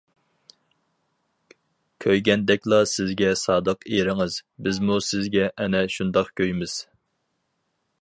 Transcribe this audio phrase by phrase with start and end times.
[2.05, 6.79] كۆيگەندەكلا سىزگە سادىق ئېرىڭىز، بىزمۇ سىزگە ئەنە شۇنداق كۆيىمىز.